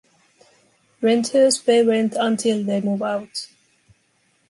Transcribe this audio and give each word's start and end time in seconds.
Renters 0.99 1.59
pay 1.59 1.85
rent 1.85 2.15
until 2.17 2.63
they 2.63 2.81
move 2.81 3.03
out. 3.03 3.49